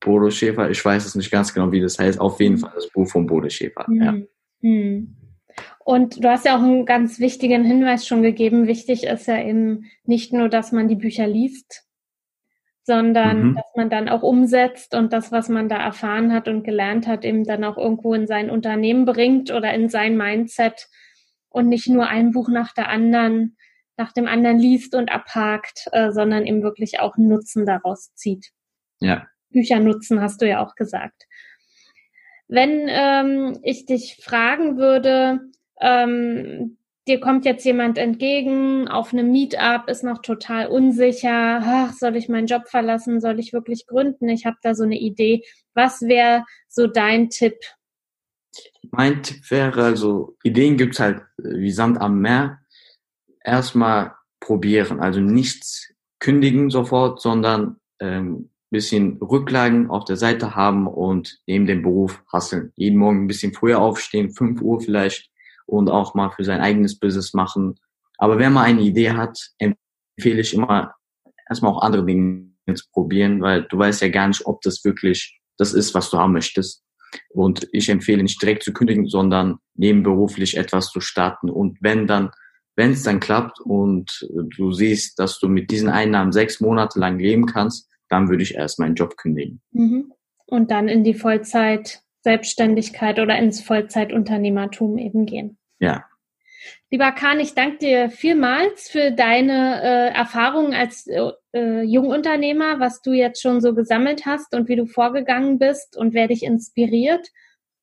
Bodo 0.00 0.30
Schäfer, 0.30 0.70
ich 0.70 0.84
weiß 0.84 1.06
es 1.06 1.14
nicht 1.14 1.30
ganz 1.30 1.52
genau, 1.52 1.72
wie 1.72 1.80
das 1.80 1.98
heißt. 1.98 2.20
Auf 2.20 2.38
jeden 2.40 2.56
mhm. 2.56 2.60
Fall 2.60 2.72
das 2.74 2.90
Buch 2.90 3.08
von 3.08 3.26
Bodo 3.26 3.48
Schäfer. 3.48 3.86
Mhm. 3.88 4.02
Ja. 4.02 4.12
Mhm. 4.60 5.16
Und 5.84 6.24
du 6.24 6.30
hast 6.30 6.46
ja 6.46 6.56
auch 6.56 6.62
einen 6.62 6.86
ganz 6.86 7.20
wichtigen 7.20 7.62
Hinweis 7.62 8.06
schon 8.06 8.22
gegeben. 8.22 8.66
Wichtig 8.66 9.04
ist 9.04 9.26
ja 9.26 9.38
eben 9.38 9.90
nicht 10.04 10.32
nur, 10.32 10.48
dass 10.48 10.72
man 10.72 10.88
die 10.88 10.96
Bücher 10.96 11.26
liest, 11.26 11.84
sondern 12.84 13.48
mhm. 13.48 13.54
dass 13.56 13.66
man 13.76 13.90
dann 13.90 14.08
auch 14.08 14.22
umsetzt 14.22 14.94
und 14.94 15.12
das, 15.12 15.30
was 15.30 15.50
man 15.50 15.68
da 15.68 15.76
erfahren 15.76 16.32
hat 16.32 16.48
und 16.48 16.64
gelernt 16.64 17.06
hat, 17.06 17.24
eben 17.24 17.44
dann 17.44 17.64
auch 17.64 17.76
irgendwo 17.76 18.14
in 18.14 18.26
sein 18.26 18.48
Unternehmen 18.48 19.04
bringt 19.04 19.50
oder 19.50 19.74
in 19.74 19.90
sein 19.90 20.16
Mindset 20.16 20.88
und 21.50 21.68
nicht 21.68 21.88
nur 21.88 22.08
ein 22.08 22.32
Buch 22.32 22.48
nach 22.48 22.72
der 22.72 22.88
anderen, 22.88 23.56
nach 23.98 24.12
dem 24.12 24.26
anderen 24.26 24.58
liest 24.58 24.94
und 24.94 25.12
abhakt, 25.12 25.86
äh, 25.92 26.12
sondern 26.12 26.46
eben 26.46 26.62
wirklich 26.62 26.98
auch 27.00 27.18
Nutzen 27.18 27.66
daraus 27.66 28.14
zieht. 28.14 28.52
Ja. 29.00 29.26
Bücher 29.50 29.80
nutzen, 29.80 30.20
hast 30.20 30.40
du 30.40 30.48
ja 30.48 30.64
auch 30.64 30.74
gesagt. 30.74 31.24
Wenn 32.48 32.86
ähm, 32.88 33.58
ich 33.62 33.86
dich 33.86 34.20
fragen 34.22 34.78
würde, 34.78 35.40
ähm, 35.80 36.76
dir 37.06 37.20
kommt 37.20 37.44
jetzt 37.44 37.64
jemand 37.64 37.98
entgegen 37.98 38.88
auf 38.88 39.12
einem 39.12 39.30
Meetup, 39.30 39.88
ist 39.88 40.04
noch 40.04 40.22
total 40.22 40.66
unsicher, 40.68 41.60
ach, 41.62 41.92
soll 41.92 42.16
ich 42.16 42.28
meinen 42.28 42.46
Job 42.46 42.68
verlassen, 42.68 43.20
soll 43.20 43.38
ich 43.38 43.52
wirklich 43.52 43.86
gründen? 43.86 44.28
Ich 44.28 44.46
habe 44.46 44.56
da 44.62 44.74
so 44.74 44.84
eine 44.84 44.98
Idee. 44.98 45.42
Was 45.74 46.02
wäre 46.02 46.44
so 46.68 46.86
dein 46.86 47.30
Tipp? 47.30 47.56
Mein 48.90 49.22
Tipp 49.22 49.50
wäre, 49.50 49.82
also 49.82 50.36
Ideen 50.44 50.76
gibt's 50.76 51.00
halt 51.00 51.22
äh, 51.38 51.58
wie 51.58 51.70
Sand 51.70 52.00
am 52.00 52.20
Meer. 52.20 52.60
Erstmal 53.42 54.14
probieren, 54.40 55.00
also 55.00 55.20
nichts 55.20 55.92
kündigen 56.18 56.70
sofort, 56.70 57.20
sondern 57.20 57.76
ähm, 58.00 58.50
bisschen 58.70 59.18
Rücklagen 59.18 59.88
auf 59.88 60.04
der 60.04 60.16
Seite 60.16 60.54
haben 60.56 60.86
und 60.86 61.38
neben 61.46 61.66
dem 61.66 61.82
Beruf 61.82 62.22
hasseln. 62.32 62.72
Jeden 62.76 62.98
Morgen 62.98 63.24
ein 63.24 63.26
bisschen 63.26 63.52
früher 63.52 63.80
aufstehen, 63.80 64.30
5 64.30 64.60
Uhr 64.60 64.80
vielleicht 64.80 65.30
und 65.66 65.90
auch 65.90 66.14
mal 66.14 66.30
für 66.30 66.44
sein 66.44 66.60
eigenes 66.60 66.98
Business 66.98 67.34
machen. 67.34 67.74
Aber 68.18 68.38
wenn 68.38 68.52
man 68.52 68.64
eine 68.64 68.82
Idee 68.82 69.12
hat, 69.12 69.38
empfehle 69.58 70.40
ich 70.40 70.54
immer 70.54 70.94
erstmal 71.48 71.72
auch 71.72 71.82
andere 71.82 72.04
Dinge 72.04 72.50
zu 72.74 72.84
probieren, 72.92 73.42
weil 73.42 73.64
du 73.64 73.78
weißt 73.78 74.02
ja 74.02 74.08
gar 74.08 74.28
nicht, 74.28 74.46
ob 74.46 74.60
das 74.62 74.84
wirklich 74.84 75.38
das 75.58 75.72
ist, 75.72 75.94
was 75.94 76.10
du 76.10 76.18
haben 76.18 76.32
möchtest. 76.32 76.82
Und 77.30 77.68
ich 77.72 77.88
empfehle 77.88 78.22
nicht 78.22 78.40
direkt 78.42 78.64
zu 78.64 78.72
kündigen, 78.72 79.06
sondern 79.06 79.58
nebenberuflich 79.74 80.56
etwas 80.56 80.90
zu 80.90 81.00
starten. 81.00 81.50
Und 81.50 81.78
wenn 81.80 82.06
dann, 82.06 82.30
wenn 82.76 82.90
es 82.92 83.02
dann 83.02 83.20
klappt 83.20 83.60
und 83.60 84.26
du 84.56 84.72
siehst, 84.72 85.18
dass 85.18 85.38
du 85.38 85.48
mit 85.48 85.70
diesen 85.70 85.88
Einnahmen 85.88 86.32
sechs 86.32 86.60
Monate 86.60 86.98
lang 86.98 87.18
leben 87.18 87.46
kannst, 87.46 87.88
dann 88.08 88.28
würde 88.28 88.42
ich 88.42 88.54
erst 88.54 88.78
meinen 88.78 88.94
Job 88.96 89.16
kündigen. 89.16 89.60
Mhm. 89.70 90.12
Und 90.46 90.70
dann 90.70 90.88
in 90.88 91.04
die 91.04 91.14
Vollzeit 91.14 92.03
Selbstständigkeit 92.24 93.20
oder 93.20 93.38
ins 93.38 93.62
Vollzeitunternehmertum 93.62 94.98
eben 94.98 95.26
gehen. 95.26 95.58
Ja. 95.78 96.04
Lieber 96.90 97.12
Kahn, 97.12 97.38
ich 97.38 97.54
danke 97.54 97.78
dir 97.78 98.10
vielmals 98.10 98.88
für 98.88 99.12
deine 99.12 99.82
äh, 99.82 100.14
Erfahrungen 100.14 100.72
als 100.72 101.06
äh, 101.06 101.82
Jungunternehmer, 101.82 102.80
was 102.80 103.02
du 103.02 103.12
jetzt 103.12 103.42
schon 103.42 103.60
so 103.60 103.74
gesammelt 103.74 104.24
hast 104.24 104.54
und 104.54 104.68
wie 104.68 104.76
du 104.76 104.86
vorgegangen 104.86 105.58
bist 105.58 105.96
und 105.96 106.14
wer 106.14 106.28
dich 106.28 106.42
inspiriert 106.42 107.28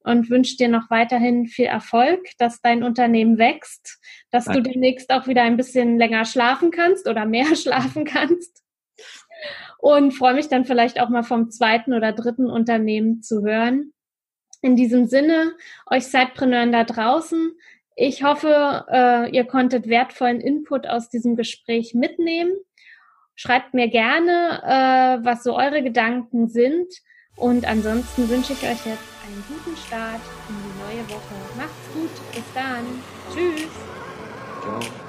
und 0.03 0.31
wünsche 0.31 0.57
dir 0.57 0.69
noch 0.69 0.89
weiterhin 0.89 1.45
viel 1.45 1.65
Erfolg, 1.65 2.21
dass 2.39 2.61
dein 2.61 2.83
Unternehmen 2.83 3.37
wächst, 3.37 3.99
dass 4.31 4.45
Danke. 4.45 4.63
du 4.63 4.71
demnächst 4.71 5.11
auch 5.11 5.27
wieder 5.27 5.43
ein 5.43 5.57
bisschen 5.57 5.99
länger 5.99 6.25
schlafen 6.25 6.71
kannst 6.71 7.07
oder 7.07 7.25
mehr 7.25 7.55
schlafen 7.55 8.05
kannst 8.05 8.63
und 9.77 10.11
freue 10.11 10.33
mich 10.33 10.47
dann 10.47 10.65
vielleicht 10.65 10.99
auch 10.99 11.09
mal 11.09 11.23
vom 11.23 11.51
zweiten 11.51 11.93
oder 11.93 12.13
dritten 12.13 12.49
Unternehmen 12.49 13.21
zu 13.21 13.43
hören. 13.43 13.93
In 14.61 14.75
diesem 14.75 15.07
Sinne, 15.07 15.53
euch 15.89 16.07
Sidepreneuren 16.07 16.71
da 16.71 16.83
draußen, 16.83 17.53
ich 17.95 18.23
hoffe, 18.23 18.85
äh, 18.89 19.29
ihr 19.31 19.45
konntet 19.45 19.87
wertvollen 19.87 20.39
Input 20.39 20.87
aus 20.87 21.09
diesem 21.09 21.35
Gespräch 21.35 21.93
mitnehmen. 21.93 22.53
Schreibt 23.35 23.73
mir 23.73 23.89
gerne, 23.89 24.61
äh, 24.63 25.25
was 25.25 25.43
so 25.43 25.55
eure 25.55 25.83
Gedanken 25.83 26.47
sind. 26.47 26.87
Und 27.35 27.67
ansonsten 27.67 28.29
wünsche 28.29 28.53
ich 28.53 28.63
euch 28.63 28.85
jetzt 28.85 29.03
einen 29.25 29.43
guten 29.47 29.75
Start 29.77 30.21
in 30.49 30.55
die 30.55 30.95
neue 30.95 31.09
Woche. 31.09 31.35
Macht's 31.57 31.93
gut. 31.93 32.11
Bis 32.33 32.43
dann. 32.53 32.85
Tschüss. 33.33 33.67
Ciao. 34.61 35.01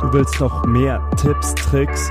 Du 0.00 0.12
willst 0.12 0.38
noch 0.38 0.64
mehr 0.66 1.00
Tipps, 1.16 1.54
Tricks? 1.54 2.10